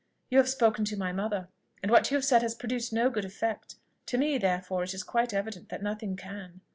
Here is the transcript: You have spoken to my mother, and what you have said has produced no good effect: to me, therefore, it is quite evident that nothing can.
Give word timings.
You 0.31 0.39
have 0.39 0.49
spoken 0.49 0.83
to 0.85 0.97
my 0.97 1.11
mother, 1.11 1.47
and 1.83 1.91
what 1.91 2.09
you 2.09 2.17
have 2.17 2.25
said 2.25 2.41
has 2.41 2.55
produced 2.55 2.91
no 2.91 3.11
good 3.11 3.23
effect: 3.23 3.75
to 4.07 4.17
me, 4.17 4.39
therefore, 4.39 4.81
it 4.81 4.95
is 4.95 5.03
quite 5.03 5.31
evident 5.31 5.69
that 5.69 5.83
nothing 5.83 6.15
can. 6.15 6.61